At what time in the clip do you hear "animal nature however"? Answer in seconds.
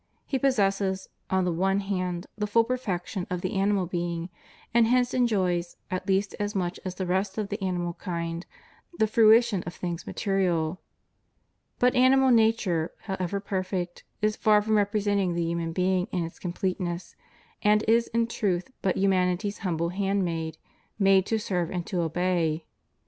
11.93-13.39